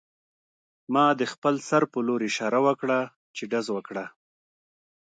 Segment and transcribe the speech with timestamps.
[0.93, 2.99] ما د خپل سر په لور اشاره وکړه
[3.35, 4.05] چې ډز وکړه